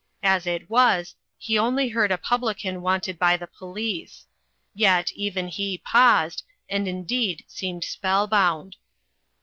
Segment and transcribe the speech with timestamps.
[0.23, 4.25] As it was, he only heard a publican wanted by the police.—
[4.73, 8.77] Yet even he paused, and indeed seemed spellbound.